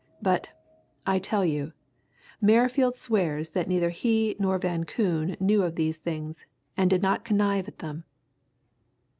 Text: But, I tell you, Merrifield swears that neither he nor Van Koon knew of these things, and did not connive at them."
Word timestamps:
But, 0.19 0.49
I 1.05 1.19
tell 1.19 1.45
you, 1.45 1.73
Merrifield 2.41 2.95
swears 2.95 3.51
that 3.51 3.67
neither 3.67 3.91
he 3.91 4.35
nor 4.39 4.57
Van 4.57 4.83
Koon 4.83 5.37
knew 5.39 5.61
of 5.61 5.75
these 5.75 5.99
things, 5.99 6.47
and 6.75 6.89
did 6.89 7.03
not 7.03 7.23
connive 7.23 7.67
at 7.67 7.77
them." 7.77 8.05